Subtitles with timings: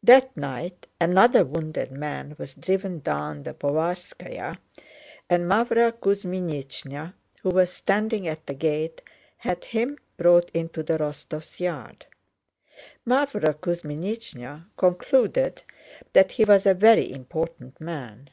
[0.00, 4.58] That night another wounded man was driven down the Povarskáya,
[5.28, 9.02] and Mávra Kuzmínichna, who was standing at the gate,
[9.38, 12.06] had him brought into the Rostóvs' yard.
[13.04, 15.62] Mávra Kuzmínichna concluded
[16.12, 18.30] that he was a very important man.